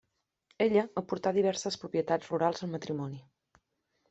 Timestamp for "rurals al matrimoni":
2.33-3.23